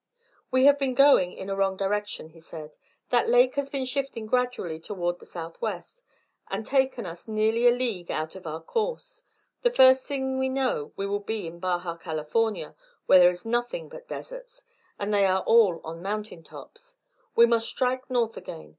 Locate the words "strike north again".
17.69-18.69